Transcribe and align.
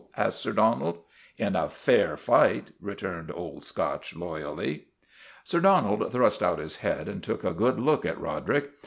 "asked 0.17 0.41
Sir 0.41 0.51
Donald.' 0.51 0.97
In 1.45 1.55
a 1.55 1.69
fair 1.69 2.17
fight," 2.17 2.71
returned 2.81 3.29
Old 3.31 3.63
Scotch 3.63 4.15
loyally. 4.15 4.85
Sir 5.43 5.59
Donald 5.59 6.11
thrust 6.11 6.41
out 6.41 6.57
his 6.57 6.77
head 6.77 7.07
and 7.07 7.21
took 7.21 7.43
a 7.43 7.53
good 7.53 7.79
look 7.79 8.03
at 8.03 8.19
Roderick. 8.19 8.71